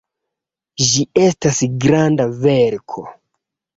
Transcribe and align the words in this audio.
Ĝi 0.93 1.03
estas 1.27 1.59
granda 1.85 2.29
verko. 2.47 3.07